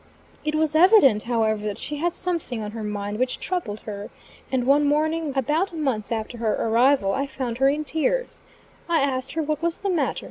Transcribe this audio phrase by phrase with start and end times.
[0.43, 4.09] It was evident, however, that she had something on her mind which troubled her,
[4.51, 8.41] and one morning, about a month after her arrival, I found her in tears.
[8.89, 10.19] I asked her what was the matter?